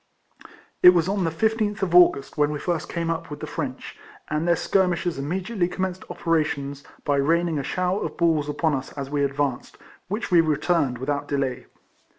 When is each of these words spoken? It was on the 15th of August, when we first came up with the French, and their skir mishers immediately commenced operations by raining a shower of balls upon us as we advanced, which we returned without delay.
It 0.81 0.95
was 0.95 1.07
on 1.07 1.25
the 1.25 1.29
15th 1.29 1.83
of 1.83 1.93
August, 1.93 2.35
when 2.35 2.49
we 2.49 2.57
first 2.57 2.89
came 2.89 3.11
up 3.11 3.29
with 3.29 3.39
the 3.39 3.45
French, 3.45 3.99
and 4.29 4.47
their 4.47 4.55
skir 4.55 4.89
mishers 4.89 5.19
immediately 5.19 5.67
commenced 5.67 6.03
operations 6.09 6.83
by 7.05 7.17
raining 7.17 7.59
a 7.59 7.63
shower 7.63 8.03
of 8.03 8.17
balls 8.17 8.49
upon 8.49 8.73
us 8.73 8.91
as 8.93 9.11
we 9.11 9.23
advanced, 9.23 9.77
which 10.07 10.31
we 10.31 10.41
returned 10.41 10.97
without 10.97 11.27
delay. 11.27 11.67